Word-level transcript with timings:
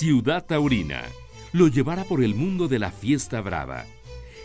Ciudad 0.00 0.46
Taurina 0.46 1.02
lo 1.52 1.68
llevará 1.68 2.04
por 2.04 2.24
el 2.24 2.34
mundo 2.34 2.68
de 2.68 2.78
la 2.78 2.90
fiesta 2.90 3.42
brava. 3.42 3.84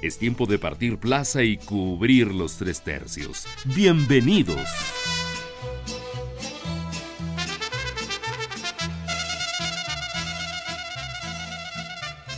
Es 0.02 0.18
tiempo 0.18 0.48
de 0.48 0.60
partir 0.60 0.98
plaza 0.98 1.44
y 1.44 1.56
cubrir 1.56 2.34
los 2.34 2.58
tres 2.58 2.82
tercios. 2.82 3.46
Bienvenidos. 3.64 4.68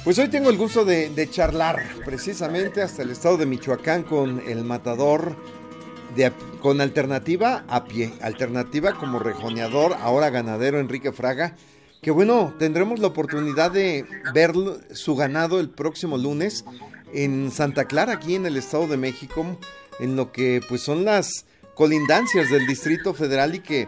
Pues 0.03 0.19
hoy 0.19 0.27
tengo 0.27 0.51
el 0.51 0.57
gusto 0.57 0.85
de, 0.85 1.27
charlar 1.31 1.87
precisamente 2.05 2.83
hasta 2.83 3.01
el 3.01 3.09
estado 3.09 3.37
de 3.37 3.47
Michoacán 3.47 4.03
con 4.03 4.43
el 4.47 4.63
matador, 4.63 5.35
de, 6.15 6.31
con 6.61 6.81
alternativa 6.81 7.65
a 7.67 7.85
pie, 7.85 8.13
alternativa 8.21 8.93
como 8.93 9.17
rejoneador, 9.17 9.93
ahora 10.01 10.29
ganadero 10.29 10.79
Enrique 10.79 11.11
Fraga, 11.11 11.55
que 12.01 12.11
bueno, 12.11 12.53
tendremos 12.59 12.99
la 12.99 13.07
oportunidad 13.07 13.71
de 13.71 14.05
ver 14.33 14.53
su 14.91 15.15
ganado 15.15 15.59
el 15.59 15.69
próximo 15.69 16.17
lunes 16.17 16.65
en 17.13 17.51
Santa 17.51 17.85
Clara, 17.85 18.13
aquí 18.13 18.35
en 18.35 18.45
el 18.45 18.57
estado 18.57 18.87
de 18.87 18.97
México, 18.97 19.57
en 19.99 20.15
lo 20.15 20.31
que 20.31 20.61
pues 20.67 20.81
son 20.81 21.05
las 21.05 21.45
colindancias 21.73 22.49
del 22.49 22.67
Distrito 22.67 23.13
Federal 23.13 23.55
y 23.55 23.59
que 23.59 23.87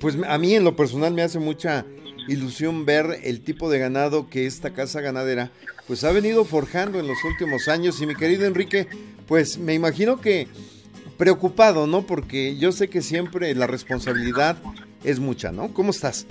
pues 0.00 0.16
a 0.26 0.38
mí 0.38 0.54
en 0.54 0.64
lo 0.64 0.76
personal 0.76 1.12
me 1.14 1.22
hace 1.22 1.38
mucha 1.38 1.84
ilusión 2.28 2.84
ver 2.84 3.20
el 3.24 3.42
tipo 3.42 3.70
de 3.70 3.78
ganado 3.78 4.28
que 4.28 4.46
esta 4.46 4.72
casa 4.72 5.00
ganadera 5.00 5.50
pues 5.86 6.04
ha 6.04 6.12
venido 6.12 6.44
forjando 6.44 7.00
en 7.00 7.08
los 7.08 7.22
últimos 7.24 7.68
años 7.68 8.00
y 8.00 8.06
mi 8.06 8.14
querido 8.14 8.46
Enrique 8.46 8.86
pues 9.26 9.58
me 9.58 9.74
imagino 9.74 10.20
que 10.20 10.48
preocupado, 11.18 11.86
¿no? 11.86 12.02
Porque 12.02 12.56
yo 12.56 12.72
sé 12.72 12.88
que 12.88 13.00
siempre 13.00 13.54
la 13.54 13.66
responsabilidad 13.66 14.56
es 15.04 15.20
mucha, 15.20 15.52
¿no? 15.52 15.72
¿Cómo 15.72 15.90
estás? 15.90 16.26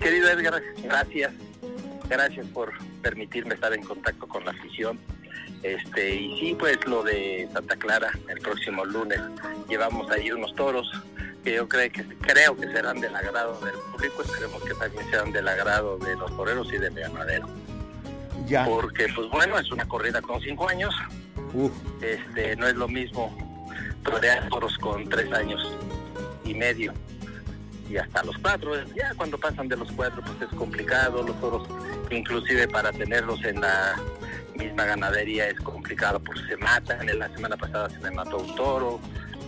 Querido 0.00 0.30
Edgar, 0.30 0.62
gracias. 0.82 1.32
Gracias 2.08 2.46
por 2.48 2.72
permitirme 3.02 3.54
estar 3.54 3.72
en 3.72 3.82
contacto 3.82 4.26
con 4.26 4.44
la 4.44 4.50
afición. 4.50 4.98
Este, 5.62 6.14
y 6.14 6.40
sí, 6.40 6.56
pues 6.58 6.78
lo 6.86 7.02
de 7.02 7.48
Santa 7.52 7.76
Clara, 7.76 8.10
el 8.28 8.40
próximo 8.40 8.84
lunes 8.84 9.20
llevamos 9.68 10.10
ahí 10.10 10.30
unos 10.30 10.54
toros 10.54 10.90
que 11.44 11.54
yo 11.54 11.68
creo 11.68 11.90
que 11.92 12.04
creo 12.20 12.56
que 12.56 12.66
serán 12.68 13.00
del 13.00 13.14
agrado 13.14 13.60
del 13.60 13.74
público, 13.74 14.22
esperemos 14.22 14.62
que 14.62 14.74
también 14.74 15.10
sean 15.10 15.32
del 15.32 15.48
agrado 15.48 15.98
de 15.98 16.16
los 16.16 16.34
toreros 16.36 16.72
y 16.72 16.78
del 16.78 16.94
ganadero. 16.94 17.48
Ya. 18.46 18.64
Porque 18.64 19.06
pues 19.14 19.28
bueno, 19.30 19.58
es 19.58 19.70
una 19.70 19.86
corrida 19.86 20.20
con 20.22 20.40
cinco 20.40 20.68
años. 20.68 20.94
Este, 22.00 22.56
no 22.56 22.66
es 22.66 22.74
lo 22.74 22.88
mismo 22.88 23.36
torear 24.02 24.48
toros 24.48 24.76
con 24.78 25.08
tres 25.08 25.30
años 25.32 25.60
y 26.44 26.54
medio 26.54 26.94
y 27.90 27.98
hasta 27.98 28.22
los 28.22 28.38
cuatro. 28.38 28.72
Ya 28.94 29.12
cuando 29.16 29.38
pasan 29.38 29.68
de 29.68 29.76
los 29.76 29.90
cuatro 29.92 30.22
pues 30.22 30.50
es 30.50 30.56
complicado, 30.56 31.22
los 31.22 31.38
toros 31.40 31.68
inclusive 32.10 32.68
para 32.68 32.92
tenerlos 32.92 33.44
en 33.44 33.60
la 33.60 33.96
misma 34.54 34.84
ganadería 34.84 35.48
es 35.48 35.58
complicado 35.60 36.20
porque 36.20 36.42
se 36.46 36.56
matan. 36.56 37.08
En 37.08 37.18
la 37.18 37.28
semana 37.34 37.56
pasada 37.56 37.90
se 37.90 37.98
me 37.98 38.10
mató 38.10 38.38
un 38.38 38.54
toro, 38.54 39.00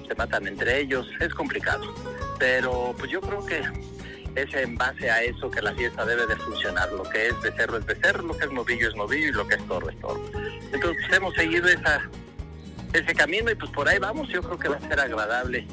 se 0.09 0.15
matan 0.15 0.47
entre 0.47 0.81
ellos, 0.81 1.09
es 1.21 1.33
complicado. 1.33 1.95
Pero 2.39 2.95
pues 2.99 3.11
yo 3.11 3.21
creo 3.21 3.45
que 3.47 3.63
es 4.35 4.55
en 4.55 4.77
base 4.77 5.11
a 5.11 5.23
eso 5.23 5.51
que 5.51 5.63
la 5.63 5.73
fiesta 5.75 6.05
debe 6.05 6.27
de 6.27 6.37
funcionar. 6.37 6.91
Lo 6.93 7.05
que 7.05 7.29
es 7.29 7.41
becerro 7.43 7.79
es 7.79 7.87
becerro, 7.87 8.23
lo 8.23 8.37
que 8.37 8.47
es 8.47 8.53
novillo 8.53 8.89
es 8.89 8.97
novillo 8.97 9.29
y 9.29 9.33
lo 9.33 9.47
que 9.47 9.55
es 9.55 9.67
toro 9.69 9.89
es 9.89 10.01
toro. 10.01 10.21
Entonces 10.73 11.05
hemos 11.13 11.35
seguido 11.35 11.69
esa, 11.69 12.09
ese 12.93 13.15
camino 13.15 13.51
y 13.51 13.55
pues 13.55 13.71
por 13.71 13.89
ahí 13.89 13.99
vamos. 13.99 14.29
Yo 14.29 14.43
creo 14.43 14.59
que 14.59 14.69
va 14.69 14.77
a 14.77 14.81
ser 14.81 14.99
agradable, 14.99 15.67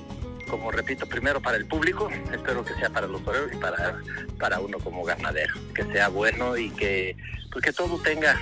como 0.50 0.72
repito, 0.72 1.06
primero 1.08 1.42
para 1.42 1.58
el 1.58 1.66
público, 1.66 2.10
espero 2.34 2.66
que 2.66 2.74
sea 2.76 2.90
para 2.90 3.08
los 3.08 3.24
toreros 3.24 3.52
y 3.54 3.58
para, 3.58 4.02
para 4.38 4.60
uno 4.60 4.80
como 4.80 5.04
ganadero, 5.04 5.54
que 5.74 5.84
sea 5.86 6.10
bueno 6.10 6.58
y 6.58 6.70
que, 6.72 7.16
pues 7.52 7.74
todo 7.76 7.98
tenga, 8.02 8.40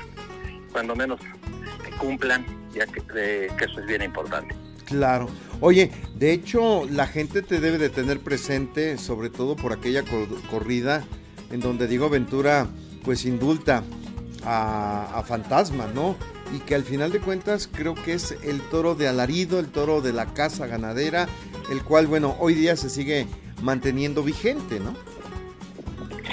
cuando 0.72 0.96
menos, 0.96 1.20
que 1.84 1.92
cumplan, 1.98 2.46
ya 2.74 2.88
que, 2.88 3.02
que 3.02 3.66
eso 3.66 3.80
es 3.80 3.86
bien 3.86 4.02
importante. 4.02 4.56
Claro. 4.86 5.30
Oye, 5.60 5.92
de 6.16 6.32
hecho, 6.32 6.88
la 6.90 7.08
gente 7.08 7.42
te 7.42 7.60
debe 7.60 7.78
de 7.78 7.90
tener 7.90 8.22
presente, 8.22 8.98
sobre 8.98 9.30
todo 9.30 9.56
por 9.56 9.74
aquella 9.74 10.04
corrida 10.50 11.04
en 11.52 11.60
donde 11.60 11.88
Diego 11.88 12.10
Ventura 12.10 12.68
pues 13.04 13.26
indulta 13.26 13.84
a, 14.44 15.24
Fantasma, 15.26 15.88
¿no? 15.94 16.16
Y 16.56 16.60
que 16.60 16.76
al 16.76 16.84
final 16.84 17.12
de 17.12 17.20
cuentas 17.20 17.70
creo 17.72 17.96
que 17.96 18.14
es 18.14 18.36
el 18.44 18.62
toro 18.70 18.96
de 18.96 19.08
alarido, 19.08 19.60
el 19.60 19.68
toro 19.68 20.02
de 20.02 20.14
la 20.14 20.34
casa 20.34 20.68
ganadera, 20.68 21.28
el 21.70 21.84
cual, 21.84 22.08
bueno, 22.08 22.36
hoy 22.40 22.54
día 22.54 22.76
se 22.76 22.90
sigue 22.90 23.28
manteniendo 23.62 24.24
vigente, 24.24 24.80
¿no? 24.80 24.96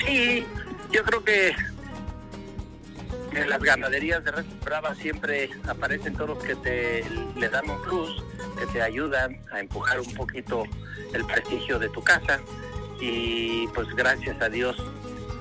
Sí, 0.05 0.45
yo 0.91 1.03
creo 1.05 1.25
que 1.25 1.55
en 3.33 3.49
las 3.49 3.61
ganaderías 3.61 4.23
de 4.25 4.31
Red 4.31 4.45
Brava 4.65 4.95
siempre 4.95 5.51
aparecen 5.67 6.15
toros 6.15 6.43
que 6.43 6.55
te 6.55 7.05
le 7.37 7.49
dan 7.49 7.69
un 7.69 7.83
plus 7.83 8.23
que 8.59 8.67
te 8.67 8.83
ayudan 8.83 9.41
a 9.53 9.61
empujar 9.61 10.01
un 10.01 10.15
poquito 10.15 10.65
el 11.13 11.25
prestigio 11.25 11.79
de 11.79 11.89
tu 11.89 12.03
casa 12.03 12.41
y 13.01 13.67
pues 13.69 13.89
gracias 13.97 14.41
a 14.41 14.49
Dios 14.49 14.77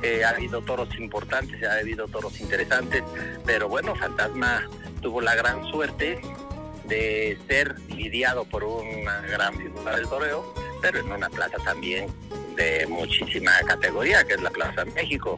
eh, 0.01 0.23
ha 0.23 0.29
habido 0.29 0.61
toros 0.61 0.89
importantes, 0.99 1.63
ha 1.63 1.73
habido 1.73 2.07
toros 2.07 2.39
interesantes, 2.39 3.03
pero 3.45 3.69
bueno, 3.69 3.95
Fantasma 3.95 4.67
tuvo 5.01 5.21
la 5.21 5.35
gran 5.35 5.63
suerte 5.67 6.19
de 6.85 7.37
ser 7.47 7.79
lidiado 7.89 8.45
por 8.45 8.63
una 8.63 9.21
gran 9.21 9.57
figura 9.57 9.95
del 9.95 10.07
toreo, 10.07 10.53
pero 10.81 10.99
en 10.99 11.11
una 11.11 11.29
plaza 11.29 11.57
también 11.63 12.07
de 12.55 12.85
muchísima 12.87 13.51
categoría, 13.65 14.23
que 14.23 14.33
es 14.33 14.41
la 14.41 14.51
Plaza 14.51 14.85
México. 14.85 15.37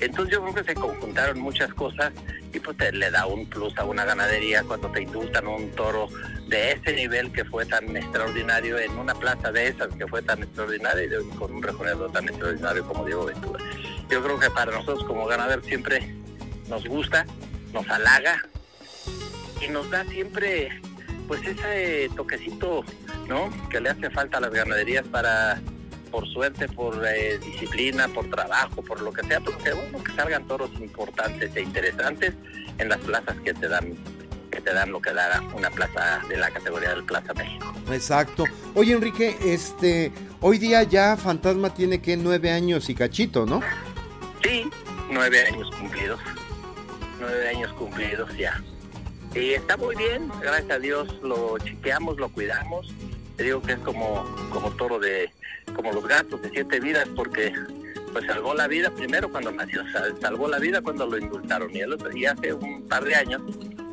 Entonces 0.00 0.34
yo 0.34 0.42
creo 0.42 0.54
que 0.54 0.64
se 0.64 0.74
conjuntaron 0.74 1.40
muchas 1.40 1.72
cosas 1.74 2.12
y 2.52 2.58
pues 2.58 2.76
te, 2.76 2.92
le 2.92 3.10
da 3.10 3.26
un 3.26 3.46
plus 3.46 3.76
a 3.78 3.84
una 3.84 4.04
ganadería 4.04 4.62
cuando 4.64 4.90
te 4.90 5.02
indultan 5.02 5.46
un 5.46 5.70
toro 5.70 6.08
de 6.48 6.72
ese 6.72 6.94
nivel 6.94 7.32
que 7.32 7.44
fue 7.44 7.64
tan 7.66 7.96
extraordinario 7.96 8.78
en 8.78 8.92
una 8.98 9.14
plaza 9.14 9.52
de 9.52 9.68
esas 9.68 9.88
que 9.94 10.06
fue 10.06 10.22
tan 10.22 10.42
extraordinario 10.42 11.20
y 11.20 11.28
con 11.36 11.52
un 11.52 11.62
rejoneador 11.62 12.10
tan 12.12 12.28
extraordinario 12.28 12.84
como 12.86 13.04
Diego 13.04 13.26
Ventura. 13.26 13.64
Yo 14.10 14.22
creo 14.22 14.38
que 14.38 14.50
para 14.50 14.72
nosotros 14.72 15.04
como 15.04 15.26
ganaderos 15.26 15.64
siempre 15.66 16.14
nos 16.68 16.84
gusta, 16.86 17.24
nos 17.72 17.88
halaga 17.88 18.42
y 19.64 19.68
nos 19.68 19.90
da 19.90 20.04
siempre 20.04 20.80
pues 21.28 21.40
ese 21.46 22.10
toquecito, 22.16 22.84
¿no? 23.28 23.50
Que 23.70 23.80
le 23.80 23.90
hace 23.90 24.10
falta 24.10 24.38
a 24.38 24.40
las 24.40 24.52
ganaderías 24.52 25.06
para 25.06 25.60
por 26.10 26.28
suerte, 26.28 26.68
por 26.68 27.02
eh, 27.06 27.38
disciplina, 27.38 28.06
por 28.08 28.28
trabajo, 28.28 28.82
por 28.82 29.00
lo 29.00 29.12
que 29.12 29.26
sea, 29.26 29.40
porque 29.40 29.72
bueno, 29.72 30.04
que 30.04 30.12
salgan 30.12 30.46
toros 30.46 30.70
importantes 30.78 31.56
e 31.56 31.62
interesantes 31.62 32.34
en 32.76 32.88
las 32.90 32.98
plazas 32.98 33.34
que 33.40 33.54
te 33.54 33.66
dan 33.66 33.96
que 34.50 34.60
te 34.60 34.74
dan 34.74 34.92
lo 34.92 35.00
que 35.00 35.14
da 35.14 35.42
una 35.56 35.70
plaza 35.70 36.20
de 36.28 36.36
la 36.36 36.50
categoría 36.50 36.90
del 36.90 37.04
Plaza 37.04 37.32
México. 37.32 37.72
Exacto. 37.90 38.44
Oye 38.74 38.92
Enrique, 38.92 39.34
este, 39.42 40.12
hoy 40.42 40.58
día 40.58 40.82
ya 40.82 41.16
Fantasma 41.16 41.72
tiene 41.72 42.02
que 42.02 42.18
nueve 42.18 42.50
años 42.50 42.90
y 42.90 42.94
cachito, 42.94 43.46
¿no? 43.46 43.62
Sí, 44.42 44.68
nueve 45.10 45.46
años 45.46 45.70
cumplidos. 45.74 46.20
Nueve 47.18 47.48
años 47.48 47.72
cumplidos 47.72 48.36
ya. 48.36 48.62
Y 49.34 49.54
está 49.54 49.78
muy 49.78 49.96
bien, 49.96 50.30
gracias 50.42 50.70
a 50.70 50.78
Dios 50.78 51.08
lo 51.22 51.56
chequeamos, 51.58 52.18
lo 52.18 52.28
cuidamos. 52.28 52.92
Te 53.36 53.44
digo 53.44 53.62
que 53.62 53.72
es 53.72 53.78
como, 53.78 54.24
como 54.52 54.70
toro 54.72 54.98
de, 54.98 55.30
como 55.74 55.90
los 55.90 56.06
gatos 56.06 56.42
de 56.42 56.50
siete 56.50 56.80
vidas, 56.80 57.08
porque 57.16 57.52
pues 58.12 58.26
salvó 58.26 58.52
la 58.52 58.68
vida 58.68 58.90
primero 58.90 59.30
cuando 59.30 59.50
nació, 59.50 59.82
salvó 60.20 60.48
la 60.48 60.58
vida 60.58 60.82
cuando 60.82 61.06
lo 61.06 61.16
indultaron. 61.16 61.74
Y, 61.74 61.80
el 61.80 61.94
otro, 61.94 62.14
y 62.14 62.26
hace 62.26 62.52
un 62.52 62.86
par 62.86 63.04
de 63.04 63.14
años 63.14 63.40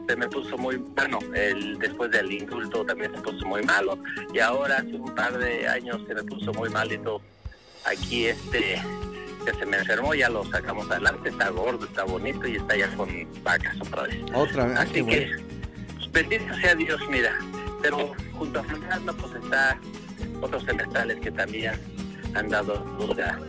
se 0.10 0.16
me 0.18 0.28
puso 0.28 0.58
muy, 0.58 0.76
bueno, 0.76 1.20
el, 1.34 1.80
después 1.80 2.12
del 2.12 2.32
indulto 2.34 2.84
también 2.84 3.16
se 3.16 3.22
puso 3.22 3.46
muy 3.46 3.64
malo. 3.64 3.98
Y 4.34 4.40
ahora 4.40 4.80
hace 4.80 4.94
un 4.94 5.16
par 5.16 5.38
de 5.38 5.70
años 5.70 6.02
se 6.06 6.16
me 6.16 6.24
puso 6.24 6.52
muy 6.52 6.70
malito. 6.70 7.22
Aquí 7.86 8.26
este 8.26 8.82
que 9.46 9.54
se 9.54 9.66
me 9.66 9.78
enfermó, 9.78 10.14
ya 10.14 10.30
lo 10.30 10.44
sacamos 10.46 10.90
adelante, 10.90 11.30
está 11.30 11.50
gordo, 11.50 11.86
está 11.86 12.04
bonito 12.04 12.48
y 12.48 12.58
está 12.58 12.76
ya 12.76 12.88
con 12.96 13.10
vacas 13.44 13.76
otra 13.82 14.04
vez. 14.04 14.18
Otra 14.34 14.66
vez. 14.66 14.80
Así 14.80 15.06
que, 15.06 15.32
pues, 15.96 16.12
bendito 16.12 16.54
sea 16.56 16.76
Dios, 16.76 17.02
mira. 17.10 17.38
Pero 17.82 18.14
junto 18.34 18.60
a 18.60 18.64
Fantasma 18.64 19.14
pues 19.14 19.36
está 19.42 19.80
otros 20.42 20.64
semestrales 20.64 21.20
que 21.22 21.32
también 21.32 21.74
han 22.36 22.50
dado 22.50 22.76
duda 23.00 23.40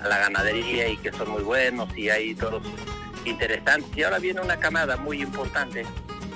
a 0.00 0.08
la 0.08 0.18
ganadería 0.18 0.88
y 0.88 0.96
que 0.98 1.10
son 1.12 1.30
muy 1.30 1.42
buenos 1.42 1.96
y 1.96 2.10
hay 2.10 2.34
todos 2.34 2.62
interesantes. 3.24 3.90
Y 3.96 4.02
ahora 4.02 4.18
viene 4.18 4.40
una 4.40 4.58
camada 4.58 4.96
muy 4.96 5.22
importante 5.22 5.86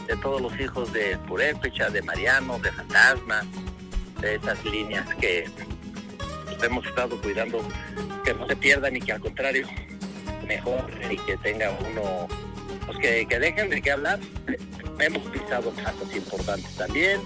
de 0.07 0.17
todos 0.17 0.41
los 0.41 0.59
hijos 0.59 0.93
de 0.93 1.17
Purépecha, 1.29 1.91
de 1.91 2.03
Mariano, 2.03 2.59
de 2.59 2.73
Fantasma, 2.73 3.43
de 4.21 4.37
esas 4.37 4.65
líneas 4.65 5.07
que 5.17 5.49
hemos 6.63 6.87
estado 6.87 7.21
cuidando 7.21 7.61
que 8.25 8.35
no 8.35 8.47
se 8.47 8.57
pierdan 8.57 8.97
y 8.97 9.01
que 9.01 9.13
al 9.13 9.21
contrario 9.21 9.67
mejor 10.47 10.91
y 11.11 11.17
que 11.19 11.37
tenga 11.39 11.71
uno, 11.81 12.29
pues 12.87 12.99
que, 12.99 13.27
que 13.27 13.39
dejen 13.39 13.71
de 13.71 13.81
qué 13.81 13.93
hablar. 13.93 14.19
Hemos 14.99 15.23
pisado 15.31 15.71
pasos 15.71 16.15
importantes 16.15 16.77
también, 16.77 17.21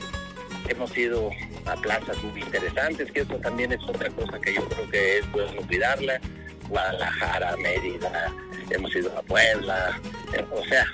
hemos 0.69 0.97
ido 0.97 1.31
a 1.67 1.75
plazas 1.77 2.23
muy 2.23 2.41
interesantes, 2.41 3.11
que 3.13 3.21
eso 3.21 3.35
también 3.37 3.73
es 3.73 3.83
otra 3.83 4.09
cosa 4.11 4.39
que 4.41 4.55
yo 4.55 4.69
creo 4.69 4.91
que 4.91 5.19
es 5.19 5.33
bueno 5.33 5.63
cuidarla, 5.67 6.21
Guadalajara, 6.69 7.57
Mérida, 7.57 8.33
hemos 8.71 8.95
ido 8.95 9.17
a 9.19 9.23
Puebla, 9.23 10.01
eh, 10.33 10.45
o 10.51 10.65
sea, 10.65 10.87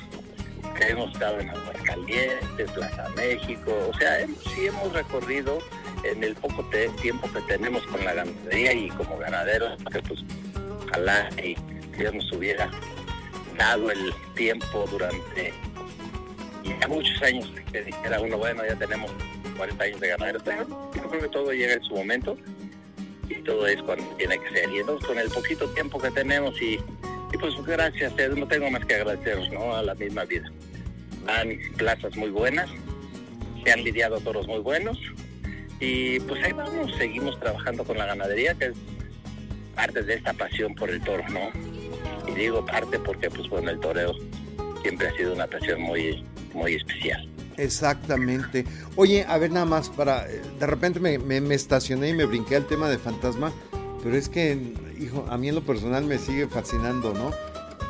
hemos 0.89 1.13
estado 1.13 1.41
en 1.41 1.51
Aguascalientes, 1.51 2.71
Plaza 2.73 3.09
México, 3.17 3.91
o 3.91 3.99
sea, 3.99 4.27
sí 4.55 4.67
hemos 4.67 4.93
recorrido 4.93 5.59
en 6.05 6.25
el 6.25 6.35
poco 6.35 6.65
tiempo 7.01 7.31
que 7.33 7.41
tenemos 7.43 7.83
con 7.87 8.05
la 8.05 8.15
ganadería 8.15 8.73
y 8.73 8.89
como 8.91 9.19
ganaderos, 9.19 9.79
que 9.93 10.01
pues 10.03 10.21
ojalá 10.87 11.29
y 11.43 11.57
Dios 11.97 12.15
nos 12.15 12.33
hubiera 12.33 12.71
dado 13.57 13.91
el 13.91 14.13
tiempo 14.35 14.87
durante 14.91 15.53
muchos 16.89 17.23
años 17.23 17.51
que 17.71 17.83
dijera 17.83 18.21
uno, 18.21 18.39
bueno, 18.39 18.63
ya 18.67 18.77
tenemos 18.77 19.11
40 19.57 19.85
años 19.85 20.01
de 20.01 20.09
ganaderos, 20.09 20.43
pero 20.45 20.67
yo 20.95 21.03
creo 21.09 21.23
que 21.23 21.29
todo 21.29 21.53
llega 21.53 21.75
en 21.75 21.83
su 21.83 21.95
momento 21.95 22.37
y 23.29 23.35
todo 23.43 23.67
es 23.67 23.81
cuando 23.83 24.05
tiene 24.17 24.39
que 24.39 24.51
ser. 24.51 24.71
Y 24.71 24.79
entonces 24.79 25.07
con 25.07 25.19
el 25.19 25.31
poquito 25.31 25.69
tiempo 25.71 26.01
que 26.01 26.11
tenemos 26.11 26.61
y, 26.61 26.79
pues 27.39 27.55
gracias, 27.65 28.13
no 28.37 28.47
tengo 28.47 28.71
más 28.71 28.85
que 28.85 28.95
agradeceros 28.95 29.51
¿no? 29.51 29.75
a 29.75 29.83
la 29.83 29.95
misma 29.95 30.25
vida. 30.25 30.51
Han 31.27 31.59
plazas 31.77 32.17
muy 32.17 32.31
buenas, 32.31 32.69
se 33.65 33.73
han 33.73 33.85
lidiado 33.85 34.21
toros 34.21 34.47
muy 34.47 34.59
buenos 34.59 34.99
y 35.83 36.21
pues 36.21 36.41
ahí 36.45 36.53
vamos, 36.53 36.93
seguimos 36.97 37.39
trabajando 37.41 37.83
con 37.85 37.99
la 37.99 38.07
ganadería, 38.07 38.55
que 38.55 38.67
es 38.67 38.75
parte 39.75 40.01
de 40.05 40.15
esta 40.15 40.33
pasión 40.33 40.77
por 40.77 40.89
el 40.89 41.01
toro, 41.01 41.25
¿no? 41.29 41.51
Y 42.31 42.37
digo 42.37 42.65
parte 42.65 43.01
porque 43.01 43.29
pues 43.29 43.49
bueno, 43.49 43.69
el 43.71 43.81
toreo 43.81 44.15
siempre 44.83 45.09
ha 45.09 45.17
sido 45.17 45.33
una 45.33 45.49
pasión 45.49 45.83
muy, 45.83 46.25
muy 46.55 46.77
especial. 46.77 47.29
Exactamente. 47.57 48.65
Oye, 48.95 49.25
a 49.27 49.37
ver 49.39 49.51
nada 49.51 49.67
más, 49.67 49.91
para 49.91 50.25
de 50.25 50.67
repente 50.67 51.01
me, 51.01 51.19
me, 51.19 51.55
estacioné 51.55 52.11
y 52.11 52.15
me 52.15 52.27
brinqué 52.27 52.55
al 52.55 52.67
tema 52.69 52.89
de 52.89 52.99
fantasma, 52.99 53.53
pero 54.05 54.17
es 54.17 54.29
que, 54.29 54.57
hijo, 55.01 55.27
a 55.31 55.37
mí 55.37 55.49
en 55.49 55.57
lo 55.57 55.63
personal 55.63 56.05
me 56.05 56.19
sigue 56.19 56.47
fascinando, 56.47 57.13
¿no? 57.13 57.33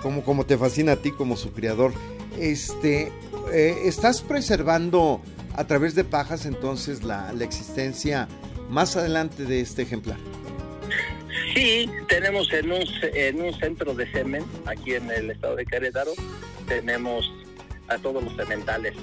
Como, 0.03 0.25
como 0.25 0.47
te 0.47 0.57
fascina 0.57 0.93
a 0.93 0.97
ti 0.97 1.11
como 1.11 1.37
su 1.37 1.53
criador. 1.53 1.93
Este, 2.39 3.13
eh, 3.53 3.83
¿estás 3.85 4.23
preservando 4.23 5.21
a 5.55 5.67
través 5.67 5.95
de 5.95 6.05
pajas 6.05 6.47
entonces 6.47 7.03
la, 7.03 7.33
la 7.33 7.45
existencia 7.45 8.29
más 8.69 8.97
adelante 8.97 9.45
de 9.45 9.61
este 9.61 9.83
ejemplar? 9.83 10.19
Sí, 11.55 11.91
tenemos 12.09 12.51
en 12.53 12.73
un, 12.73 12.83
en 13.03 13.43
un 13.43 13.53
centro 13.55 13.95
de 13.95 14.11
semen 14.11 14.45
aquí 14.65 14.95
en 14.95 15.11
el 15.11 15.31
estado 15.31 15.57
de 15.57 15.67
Querétaro, 15.67 16.13
tenemos 16.67 17.31
a 17.89 17.99
todos 17.99 18.25
los 18.25 18.35
sementales 18.37 18.95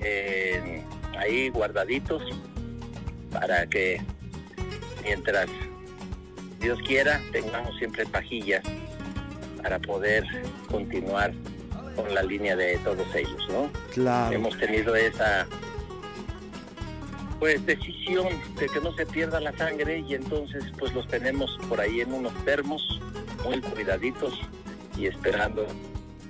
eh, 0.00 0.82
ahí 1.18 1.48
guardaditos 1.48 2.22
para 3.30 3.66
que 3.66 4.02
mientras 5.02 5.46
Dios 6.60 6.78
quiera 6.86 7.20
tengamos 7.32 7.76
siempre 7.78 8.04
pajillas 8.06 8.62
para 9.62 9.78
poder 9.78 10.24
continuar 10.68 11.32
con 11.96 12.14
la 12.14 12.22
línea 12.22 12.56
de 12.56 12.78
todos 12.78 13.06
ellos, 13.14 13.46
¿no? 13.50 13.70
Claro. 13.92 14.34
Hemos 14.34 14.56
tenido 14.58 14.94
esa 14.94 15.46
pues 17.40 17.64
decisión 17.64 18.28
de 18.56 18.68
que 18.68 18.80
no 18.80 18.94
se 18.94 19.06
pierda 19.06 19.40
la 19.40 19.56
sangre 19.56 20.04
y 20.06 20.14
entonces 20.14 20.62
pues 20.78 20.92
los 20.92 21.08
tenemos 21.08 21.58
por 21.68 21.80
ahí 21.80 22.02
en 22.02 22.12
unos 22.12 22.34
termos 22.44 23.00
muy 23.42 23.60
cuidaditos 23.62 24.38
y 24.96 25.06
esperando 25.06 25.66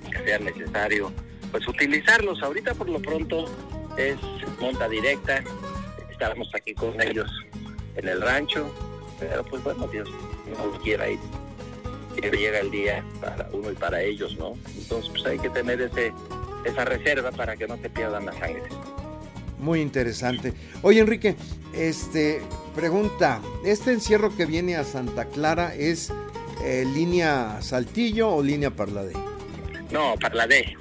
que 0.09 0.25
sea 0.25 0.39
necesario 0.39 1.13
pues 1.51 1.67
utilizarlos. 1.67 2.41
Ahorita 2.43 2.75
por 2.75 2.89
lo 2.89 3.03
pronto 3.03 3.47
es 3.97 4.17
monta 4.61 4.89
directa, 4.89 5.43
estamos 6.11 6.49
aquí 6.55 6.75
con 6.75 6.99
ellos 7.03 7.29
en 7.97 8.07
el 8.07 8.23
rancho, 8.23 8.73
pero 9.19 9.45
pues 9.45 9.65
bueno, 9.65 9.89
Dios 9.89 10.09
no 10.49 10.81
quiera 10.81 11.11
y 11.11 11.19
llega 12.21 12.61
el 12.61 12.71
día 12.71 13.05
para 13.21 13.49
uno 13.53 13.73
y 13.73 13.75
para 13.75 14.01
ellos, 14.01 14.37
¿no? 14.39 14.57
Entonces 14.77 15.11
pues 15.11 15.27
hay 15.27 15.41
que 15.41 15.51
tener 15.51 15.81
ese, 15.81 16.13
esa 16.65 16.85
reserva 16.85 17.33
para 17.33 17.57
que 17.57 17.67
no 17.67 17.77
se 17.79 17.91
pierdan 17.91 18.27
la 18.27 18.33
sangre. 18.33 18.63
Muy 19.61 19.81
interesante. 19.81 20.55
Oye, 20.83 21.01
Enrique, 21.01 21.37
este 21.75 22.41
pregunta, 22.75 23.43
¿este 23.65 23.93
encierro 23.93 24.35
que 24.35 24.47
viene 24.47 24.77
a 24.77 24.85
Santa 24.85 25.27
Clara 25.27 25.75
es 25.75 26.11
eh, 26.65 26.85
línea 26.95 27.59
Saltillo 27.61 28.31
o 28.31 28.43
línea 28.43 28.71
Parladé? 28.71 29.13
No, 29.91 30.15
Parladé. 30.19 30.77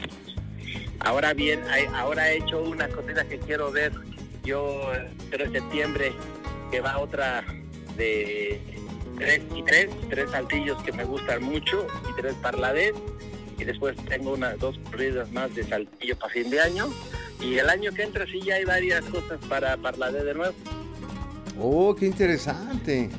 Ahora 1.01 1.33
bien, 1.33 1.61
ahora 1.93 2.31
he 2.31 2.37
hecho 2.37 2.61
una 2.61 2.87
cosita 2.87 3.25
que 3.25 3.37
quiero 3.39 3.71
ver. 3.71 3.91
Yo, 4.43 4.81
pero 5.29 5.45
en 5.45 5.51
septiembre, 5.51 6.13
que 6.71 6.79
va 6.79 6.97
otra 6.99 7.43
de 7.97 8.61
tres 9.17 9.41
y 9.53 9.63
tres, 9.63 9.89
tres 10.09 10.31
saltillos 10.31 10.81
que 10.83 10.93
me 10.93 11.03
gustan 11.03 11.43
mucho 11.43 11.85
y 12.09 12.21
tres 12.21 12.33
parladés. 12.35 12.93
Y 13.57 13.65
después 13.65 13.97
tengo 14.07 14.33
unas 14.33 14.57
dos 14.57 14.79
corridas 14.89 15.29
más 15.31 15.53
de 15.53 15.65
saltillo 15.65 16.17
para 16.17 16.31
fin 16.31 16.49
de 16.49 16.61
año 16.61 16.89
y 17.39 17.57
el 17.57 17.69
año 17.69 17.91
que 17.91 18.03
entra 18.03 18.25
sí 18.25 18.41
ya 18.41 18.55
hay 18.55 18.65
varias 18.65 19.05
cosas 19.05 19.39
para 19.47 19.77
Parladé 19.77 20.23
de 20.23 20.33
nuevo. 20.33 20.55
Oh, 21.59 21.95
qué 21.95 22.05
interesante. 22.05 23.09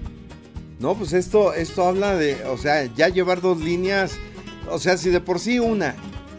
No, 0.79 0.95
pues 0.95 1.13
esto, 1.13 1.53
esto 1.53 1.87
habla 1.87 2.17
de, 2.17 2.43
o 2.47 2.57
sea, 2.57 2.85
ya 2.95 3.09
llevar 3.09 3.41
dos 3.41 3.61
líneas, 3.61 4.19
o 4.71 4.79
sea, 4.79 4.97
si 4.97 5.11
de 5.11 5.21
por 5.21 5.39
sí 5.39 5.59
una 5.59 5.95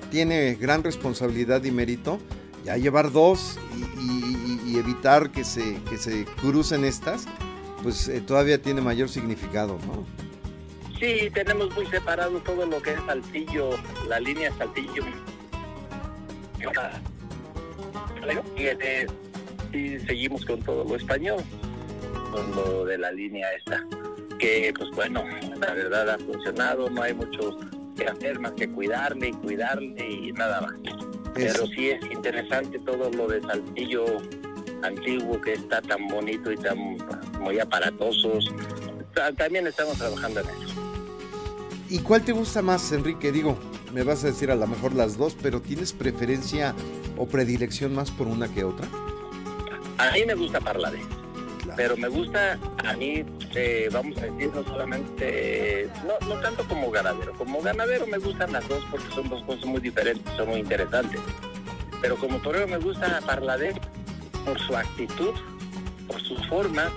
tiene 0.10 0.56
gran 0.56 0.84
responsabilidad 0.84 1.64
y 1.64 1.72
mérito, 1.72 2.20
ya 2.66 2.76
llevar 2.78 3.12
dos 3.12 3.60
y, 4.00 4.78
evitar 4.78 5.32
que 5.32 5.44
se, 5.44 5.80
que 5.90 5.98
se 5.98 6.26
crucen 6.40 6.86
estas, 6.86 7.26
pues 7.84 8.08
eh, 8.08 8.22
todavía 8.22 8.62
tiene 8.62 8.80
mayor 8.80 9.10
significado, 9.10 9.78
¿no? 9.86 10.06
Sí, 10.98 11.30
tenemos 11.34 11.76
muy 11.76 11.86
separado 11.88 12.40
todo 12.40 12.66
lo 12.66 12.82
que 12.82 12.94
es 12.94 13.00
Saltillo, 13.06 13.72
la 14.08 14.20
línea 14.20 14.52
Saltillo 14.58 15.04
y 19.74 20.00
seguimos 20.00 20.46
con 20.46 20.62
todo 20.62 20.84
lo 20.84 20.96
español, 20.96 21.42
con 22.32 22.52
lo 22.56 22.86
de 22.86 22.98
la 22.98 23.12
línea 23.12 23.48
esta, 23.54 23.86
que 24.40 24.74
pues 24.78 24.90
bueno, 24.92 25.24
la 25.60 25.74
verdad 25.74 26.10
ha 26.10 26.18
funcionado, 26.18 26.90
no 26.90 27.02
hay 27.02 27.14
mucho 27.14 27.58
que 27.98 28.06
hacer 28.06 28.40
más 28.40 28.52
que 28.54 28.70
cuidarle 28.70 29.30
y 29.30 29.34
cuidarle 29.34 30.10
y 30.10 30.32
nada 30.34 30.62
más. 30.62 30.74
Pero 31.34 31.66
sí 31.68 31.92
es 31.92 32.04
interesante 32.12 32.78
todo 32.80 33.10
lo 33.12 33.28
de 33.28 33.42
Saltillo 33.42 34.06
antiguo 34.84 35.40
que 35.40 35.54
está 35.54 35.82
tan 35.82 36.08
bonito 36.08 36.52
y 36.52 36.58
tan 36.58 36.98
muy 37.40 37.60
aparatosos. 37.60 38.52
También 39.38 39.68
estamos 39.68 39.98
trabajando 39.98 40.42
en 40.42 40.50
eso. 40.50 40.91
¿Y 41.92 42.00
cuál 42.00 42.24
te 42.24 42.32
gusta 42.32 42.62
más, 42.62 42.90
Enrique? 42.94 43.34
Digo, 43.34 43.58
me 43.92 44.04
vas 44.04 44.24
a 44.24 44.28
decir 44.28 44.50
a 44.50 44.56
lo 44.56 44.66
mejor 44.66 44.94
las 44.94 45.18
dos, 45.18 45.36
pero 45.42 45.62
¿tienes 45.62 45.92
preferencia 45.92 46.74
o 47.18 47.28
predilección 47.28 47.94
más 47.94 48.10
por 48.12 48.28
una 48.28 48.48
que 48.48 48.64
otra? 48.64 48.88
A 49.98 50.10
mí 50.14 50.24
me 50.26 50.34
gusta 50.34 50.62
Parlade, 50.62 51.02
pero 51.76 51.98
me 51.98 52.08
gusta 52.08 52.58
a 52.86 52.94
mí, 52.94 53.26
eh, 53.56 53.90
vamos 53.92 54.18
a 54.20 54.22
decir, 54.22 54.50
no 54.56 54.64
solamente, 54.64 55.90
no, 56.08 56.30
no 56.30 56.40
tanto 56.40 56.66
como 56.66 56.90
ganadero, 56.92 57.34
como 57.34 57.62
ganadero 57.62 58.08
me 58.08 58.20
gustan 58.20 58.54
las 58.54 58.66
dos 58.70 58.86
porque 58.90 59.14
son 59.14 59.28
dos 59.28 59.44
cosas 59.44 59.66
muy 59.66 59.82
diferentes, 59.82 60.34
son 60.38 60.48
muy 60.48 60.62
interesantes. 60.62 61.20
Pero 62.02 62.16
como 62.16 62.40
torero 62.40 62.70
me 62.70 62.78
gusta 62.78 63.20
Parlade 63.26 63.74
por 64.46 64.58
su 64.62 64.78
actitud, 64.78 65.34
por 66.08 66.22
sus 66.22 66.48
formas, 66.48 66.90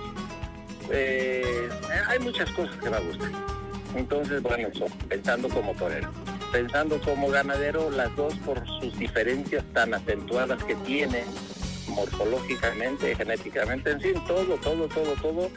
eh, 0.89 1.67
hay 2.07 2.19
muchas 2.19 2.49
cosas 2.51 2.77
que 2.77 2.89
me 2.89 2.99
gustan. 3.01 3.54
Entonces, 3.95 4.41
bueno, 4.41 4.69
pensando 5.09 5.49
como 5.49 5.73
torero 5.73 6.11
pensando 6.55 7.01
como 7.01 7.29
ganadero, 7.29 7.91
las 7.91 8.15
dos 8.15 8.33
por 8.45 8.65
sus 8.79 8.97
diferencias 8.97 9.61
tan 9.73 9.93
acentuadas 9.93 10.63
que 10.63 10.73
tienen, 10.75 11.25
morfológicamente, 11.89 13.13
genéticamente, 13.13 13.91
en 13.91 13.99
fin, 13.99 14.13
todo, 14.25 14.55
todo, 14.55 14.87
todo, 14.87 15.13
todo, 15.21 15.49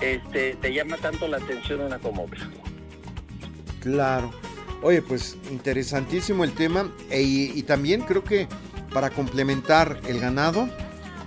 este, 0.00 0.54
te 0.54 0.72
llama 0.72 0.96
tanto 0.96 1.28
la 1.28 1.36
atención 1.36 1.82
una 1.82 1.98
como 1.98 2.24
otra. 2.24 2.48
Claro. 3.80 4.32
Oye, 4.80 5.02
pues 5.02 5.36
interesantísimo 5.50 6.44
el 6.44 6.52
tema 6.52 6.90
e, 7.10 7.20
y 7.20 7.62
también 7.64 8.00
creo 8.00 8.24
que 8.24 8.48
para 8.94 9.10
complementar 9.10 10.00
el 10.08 10.18
ganado, 10.18 10.66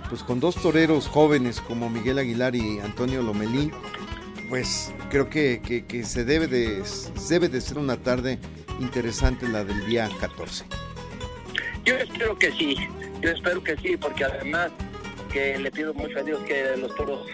pues 0.08 0.24
con 0.24 0.40
dos 0.40 0.56
toreros 0.56 1.06
jóvenes 1.06 1.60
como 1.60 1.88
Miguel 1.90 2.18
Aguilar 2.18 2.56
y 2.56 2.80
Antonio 2.80 3.22
Lomelín, 3.22 3.70
pues 4.52 4.92
creo 5.08 5.30
que, 5.30 5.62
que 5.88 6.04
se 6.04 6.26
debe 6.26 6.46
de, 6.46 6.82
debe 7.30 7.48
de 7.48 7.58
ser 7.58 7.78
una 7.78 7.96
tarde 7.96 8.38
interesante 8.80 9.48
la 9.48 9.64
del 9.64 9.86
día 9.86 10.10
14. 10.20 10.66
Yo 11.86 11.94
espero 11.94 12.36
que 12.36 12.52
sí, 12.52 12.76
yo 13.22 13.30
espero 13.30 13.64
que 13.64 13.78
sí, 13.78 13.96
porque 13.96 14.24
además 14.24 14.70
que 15.32 15.58
le 15.58 15.70
pido 15.70 15.94
mucho 15.94 16.18
a 16.18 16.22
Dios 16.22 16.42
que 16.42 16.76
los 16.76 16.94
toros 16.94 17.26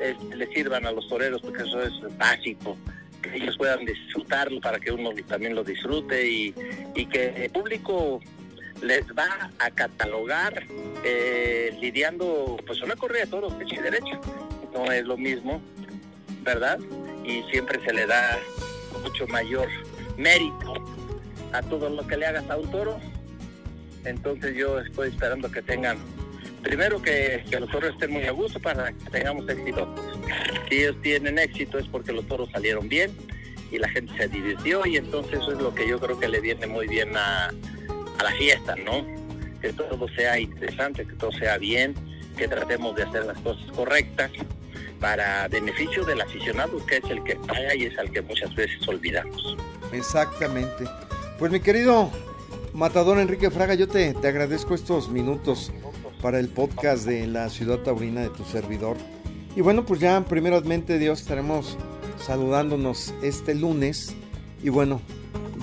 este, 0.00 0.34
le 0.34 0.46
sirvan 0.54 0.86
a 0.86 0.92
los 0.92 1.06
toreros, 1.06 1.42
porque 1.42 1.64
eso 1.64 1.82
es 1.82 1.92
básico, 2.16 2.78
que 3.20 3.36
ellos 3.36 3.58
puedan 3.58 3.84
disfrutarlo 3.84 4.58
para 4.62 4.80
que 4.80 4.90
uno 4.90 5.10
también 5.28 5.54
lo 5.54 5.62
disfrute 5.62 6.26
y, 6.26 6.52
que 7.12 7.44
el 7.44 7.50
público 7.50 8.20
les 8.80 9.04
va 9.08 9.50
a 9.58 9.70
catalogar 9.70 10.66
eh, 11.04 11.76
lidiando 11.78 12.56
pues 12.66 12.80
una 12.80 12.96
corrida 12.96 13.24
de 13.24 13.26
toros 13.26 13.52
y 13.70 13.76
derecha. 13.76 14.18
No 14.72 14.90
es 14.90 15.04
lo 15.04 15.18
mismo, 15.18 15.60
¿verdad? 16.42 16.78
Y 17.24 17.42
siempre 17.50 17.80
se 17.84 17.92
le 17.92 18.06
da 18.06 18.38
mucho 19.02 19.26
mayor 19.28 19.68
mérito 20.16 20.74
a 21.52 21.62
todo 21.62 21.88
lo 21.90 22.06
que 22.06 22.16
le 22.16 22.26
hagas 22.26 22.48
a 22.50 22.56
un 22.56 22.70
toro. 22.70 22.98
Entonces 24.04 24.56
yo 24.56 24.80
estoy 24.80 25.10
esperando 25.10 25.50
que 25.50 25.62
tengan, 25.62 25.98
primero 26.62 27.00
que, 27.00 27.44
que 27.48 27.60
los 27.60 27.70
toros 27.70 27.92
estén 27.92 28.10
muy 28.10 28.24
a 28.24 28.32
gusto 28.32 28.58
para 28.60 28.92
que 28.92 29.10
tengamos 29.10 29.48
éxito. 29.48 29.94
Si 30.68 30.76
ellos 30.76 30.96
tienen 31.02 31.38
éxito 31.38 31.78
es 31.78 31.86
porque 31.86 32.12
los 32.12 32.26
toros 32.26 32.50
salieron 32.50 32.88
bien 32.88 33.12
y 33.70 33.78
la 33.78 33.88
gente 33.88 34.12
se 34.16 34.28
divirtió 34.28 34.84
y 34.84 34.96
entonces 34.96 35.40
eso 35.40 35.52
es 35.52 35.58
lo 35.58 35.74
que 35.74 35.88
yo 35.88 36.00
creo 36.00 36.18
que 36.18 36.28
le 36.28 36.40
viene 36.40 36.66
muy 36.66 36.88
bien 36.88 37.16
a, 37.16 37.46
a 37.48 38.22
la 38.22 38.32
fiesta, 38.32 38.74
¿no? 38.76 39.06
Que 39.60 39.72
todo 39.72 40.08
sea 40.08 40.38
interesante, 40.40 41.06
que 41.06 41.12
todo 41.14 41.30
sea 41.32 41.58
bien, 41.58 41.94
que 42.36 42.48
tratemos 42.48 42.96
de 42.96 43.04
hacer 43.04 43.24
las 43.26 43.38
cosas 43.38 43.70
correctas 43.72 44.32
para 45.02 45.48
beneficio 45.48 46.04
del 46.04 46.20
aficionado, 46.20 46.84
que 46.86 46.98
es 46.98 47.04
el 47.10 47.22
que 47.24 47.34
paga 47.36 47.74
y 47.74 47.86
es 47.86 47.98
al 47.98 48.10
que 48.10 48.22
muchas 48.22 48.54
veces 48.54 48.86
olvidamos. 48.86 49.56
Exactamente. 49.92 50.84
Pues 51.38 51.50
mi 51.50 51.60
querido 51.60 52.10
Matador 52.72 53.18
Enrique 53.18 53.50
Fraga, 53.50 53.74
yo 53.74 53.88
te, 53.88 54.14
te 54.14 54.28
agradezco 54.28 54.74
estos 54.74 55.10
minutos 55.10 55.72
para 56.22 56.38
el 56.38 56.48
podcast 56.48 57.04
de 57.04 57.26
la 57.26 57.50
ciudad 57.50 57.80
taurina 57.80 58.20
de 58.20 58.30
tu 58.30 58.44
servidor. 58.44 58.96
Y 59.56 59.60
bueno, 59.60 59.84
pues 59.84 59.98
ya 59.98 60.24
primeramente 60.24 60.98
Dios 60.98 61.20
estaremos 61.20 61.76
saludándonos 62.18 63.12
este 63.22 63.56
lunes 63.56 64.14
y 64.62 64.68
bueno, 64.68 65.02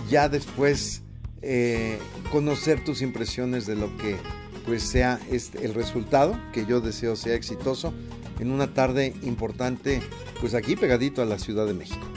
ya 0.10 0.27
después 0.27 1.01
eh, 1.41 1.98
conocer 2.29 2.84
tus 2.84 3.01
impresiones 3.01 3.65
de 3.65 3.77
lo 3.77 3.96
que 3.98 4.17
pues 4.65 4.83
sea 4.83 5.19
este, 5.31 5.65
el 5.65 5.73
resultado, 5.73 6.39
que 6.53 6.65
yo 6.65 6.81
deseo 6.81 7.15
sea 7.15 7.35
exitoso 7.35 7.93
en 8.39 8.51
una 8.51 8.73
tarde 8.73 9.13
importante, 9.23 10.01
pues 10.39 10.53
aquí 10.53 10.75
pegadito 10.75 11.21
a 11.21 11.25
la 11.25 11.39
Ciudad 11.39 11.65
de 11.65 11.73
México. 11.73 12.07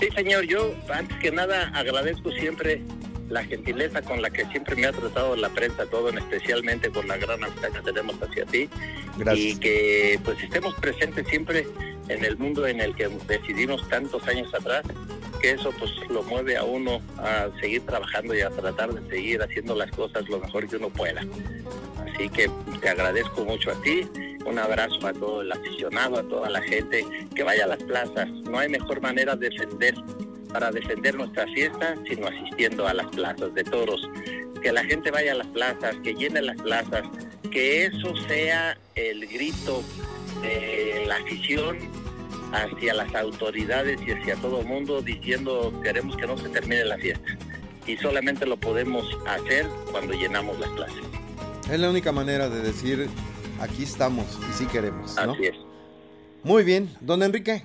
Sí, 0.00 0.08
señor, 0.14 0.44
yo 0.44 0.74
antes 0.92 1.16
que 1.18 1.30
nada 1.30 1.68
agradezco 1.74 2.30
siempre 2.32 2.82
la 3.28 3.44
gentileza 3.44 4.02
con 4.02 4.20
la 4.20 4.30
que 4.30 4.44
siempre 4.46 4.76
me 4.76 4.86
ha 4.86 4.92
tratado 4.92 5.36
la 5.36 5.48
prensa, 5.48 5.86
todo, 5.86 6.10
especialmente 6.10 6.90
con 6.90 7.08
la 7.08 7.16
gran 7.16 7.42
amistad 7.42 7.70
que 7.70 7.80
tenemos 7.80 8.16
hacia 8.20 8.44
ti. 8.46 8.68
Gracias. 9.16 9.46
Y 9.46 9.58
que 9.58 10.20
pues 10.24 10.42
estemos 10.42 10.74
presentes 10.74 11.26
siempre 11.28 11.66
en 12.08 12.24
el 12.24 12.36
mundo 12.36 12.66
en 12.66 12.80
el 12.80 12.94
que 12.94 13.08
decidimos 13.26 13.88
tantos 13.88 14.26
años 14.26 14.52
atrás, 14.54 14.84
que 15.44 15.50
eso 15.50 15.72
pues 15.72 15.90
lo 16.08 16.22
mueve 16.22 16.56
a 16.56 16.64
uno 16.64 17.02
a 17.18 17.48
seguir 17.60 17.84
trabajando 17.84 18.34
y 18.34 18.40
a 18.40 18.48
tratar 18.48 18.94
de 18.94 19.10
seguir 19.10 19.42
haciendo 19.42 19.74
las 19.74 19.90
cosas 19.90 20.26
lo 20.30 20.38
mejor 20.38 20.66
que 20.66 20.76
uno 20.76 20.88
pueda. 20.88 21.20
Así 21.98 22.30
que 22.30 22.50
te 22.80 22.88
agradezco 22.88 23.44
mucho 23.44 23.70
a 23.70 23.74
ti, 23.82 24.08
un 24.46 24.58
abrazo 24.58 25.06
a 25.06 25.12
todo 25.12 25.42
el 25.42 25.52
aficionado, 25.52 26.18
a 26.18 26.22
toda 26.22 26.48
la 26.48 26.62
gente 26.62 27.04
que 27.34 27.42
vaya 27.42 27.64
a 27.64 27.66
las 27.66 27.82
plazas. 27.82 28.26
No 28.30 28.58
hay 28.58 28.70
mejor 28.70 29.02
manera 29.02 29.36
de 29.36 29.50
defender 29.50 29.94
para 30.50 30.70
defender 30.70 31.14
nuestra 31.14 31.46
fiesta, 31.48 31.94
sino 32.08 32.26
asistiendo 32.26 32.88
a 32.88 32.94
las 32.94 33.08
plazas 33.08 33.52
de 33.52 33.64
toros. 33.64 34.08
Que 34.62 34.72
la 34.72 34.82
gente 34.84 35.10
vaya 35.10 35.32
a 35.32 35.34
las 35.34 35.48
plazas, 35.48 35.94
que 36.02 36.14
llene 36.14 36.40
las 36.40 36.56
plazas, 36.56 37.02
que 37.50 37.84
eso 37.84 38.16
sea 38.28 38.78
el 38.94 39.26
grito 39.26 39.82
de 40.40 41.04
la 41.06 41.16
afición 41.16 41.76
hacia 42.52 42.94
las 42.94 43.14
autoridades 43.14 44.00
y 44.06 44.12
hacia 44.12 44.36
todo 44.36 44.60
el 44.60 44.66
mundo 44.66 45.02
diciendo 45.02 45.72
queremos 45.82 46.16
que 46.16 46.26
no 46.26 46.36
se 46.38 46.48
termine 46.48 46.84
la 46.84 46.96
fiesta. 46.98 47.36
Y 47.86 47.96
solamente 47.96 48.46
lo 48.46 48.56
podemos 48.56 49.06
hacer 49.26 49.66
cuando 49.90 50.14
llenamos 50.14 50.58
las 50.58 50.70
plazas. 50.70 51.04
Es 51.70 51.78
la 51.78 51.90
única 51.90 52.12
manera 52.12 52.48
de 52.48 52.62
decir 52.62 53.08
aquí 53.60 53.82
estamos 53.82 54.26
y 54.48 54.52
sí 54.52 54.66
queremos. 54.66 55.14
¿no? 55.16 55.32
Así 55.32 55.46
es. 55.46 55.56
Muy 56.42 56.62
bien, 56.62 56.94
don 57.00 57.22
Enrique, 57.22 57.64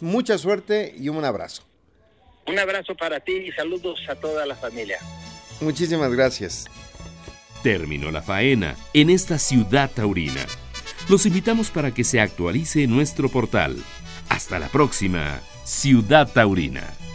mucha 0.00 0.36
suerte 0.38 0.94
y 0.96 1.08
un 1.08 1.24
abrazo. 1.24 1.62
Un 2.46 2.58
abrazo 2.58 2.94
para 2.94 3.20
ti 3.20 3.32
y 3.32 3.52
saludos 3.52 4.00
a 4.08 4.14
toda 4.14 4.46
la 4.46 4.54
familia. 4.54 4.98
Muchísimas 5.60 6.12
gracias. 6.12 6.66
Terminó 7.62 8.10
la 8.10 8.22
faena 8.22 8.76
en 8.92 9.10
esta 9.10 9.38
ciudad 9.38 9.90
taurina. 9.90 10.44
Los 11.08 11.26
invitamos 11.26 11.70
para 11.70 11.92
que 11.92 12.04
se 12.04 12.20
actualice 12.20 12.86
nuestro 12.86 13.28
portal. 13.28 13.76
Hasta 14.28 14.58
la 14.58 14.68
próxima, 14.68 15.40
Ciudad 15.64 16.30
Taurina. 16.32 17.05